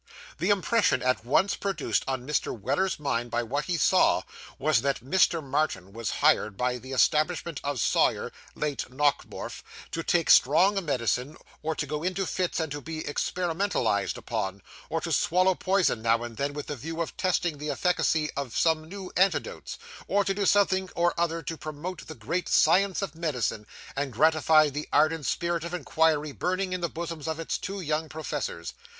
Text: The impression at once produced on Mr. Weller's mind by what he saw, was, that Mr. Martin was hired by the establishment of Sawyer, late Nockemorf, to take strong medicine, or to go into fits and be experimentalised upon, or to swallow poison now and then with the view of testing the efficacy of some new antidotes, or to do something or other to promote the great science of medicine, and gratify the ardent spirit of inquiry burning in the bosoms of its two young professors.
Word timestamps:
The 0.39 0.49
impression 0.49 1.03
at 1.03 1.23
once 1.23 1.55
produced 1.55 2.03
on 2.07 2.25
Mr. 2.25 2.59
Weller's 2.59 2.99
mind 2.99 3.29
by 3.29 3.43
what 3.43 3.65
he 3.65 3.77
saw, 3.77 4.23
was, 4.57 4.81
that 4.81 5.05
Mr. 5.05 5.43
Martin 5.47 5.93
was 5.93 6.09
hired 6.25 6.57
by 6.57 6.79
the 6.79 6.91
establishment 6.91 7.61
of 7.63 7.79
Sawyer, 7.79 8.31
late 8.55 8.89
Nockemorf, 8.89 9.61
to 9.91 10.01
take 10.01 10.31
strong 10.31 10.83
medicine, 10.83 11.37
or 11.61 11.75
to 11.75 11.85
go 11.85 12.01
into 12.01 12.25
fits 12.25 12.59
and 12.59 12.83
be 12.83 13.03
experimentalised 13.03 14.17
upon, 14.17 14.63
or 14.89 15.01
to 15.01 15.11
swallow 15.11 15.53
poison 15.53 16.01
now 16.01 16.23
and 16.23 16.35
then 16.37 16.53
with 16.53 16.65
the 16.65 16.75
view 16.75 16.99
of 16.99 17.15
testing 17.15 17.59
the 17.59 17.69
efficacy 17.69 18.31
of 18.35 18.57
some 18.57 18.89
new 18.89 19.11
antidotes, 19.15 19.77
or 20.07 20.23
to 20.25 20.33
do 20.33 20.47
something 20.47 20.89
or 20.95 21.13
other 21.15 21.43
to 21.43 21.57
promote 21.57 22.07
the 22.07 22.15
great 22.15 22.49
science 22.49 23.03
of 23.03 23.13
medicine, 23.13 23.67
and 23.95 24.11
gratify 24.13 24.67
the 24.67 24.89
ardent 24.91 25.27
spirit 25.27 25.63
of 25.63 25.75
inquiry 25.75 26.31
burning 26.31 26.73
in 26.73 26.81
the 26.81 26.89
bosoms 26.89 27.27
of 27.27 27.39
its 27.39 27.59
two 27.59 27.79
young 27.79 28.09
professors. 28.09 28.73